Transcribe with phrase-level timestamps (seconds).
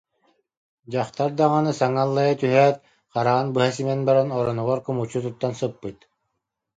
[0.91, 2.75] Дьахтар даҕаны саҥа аллайа түһээт,
[3.13, 5.97] хараҕын быһа симэн баран, оронугар кумуччу туттан сыппыт